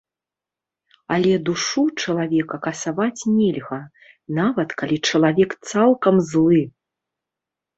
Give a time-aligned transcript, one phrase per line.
[1.15, 3.79] Але душу чалавека касаваць нельга,
[4.39, 6.61] нават калі чалавек цалкам злы.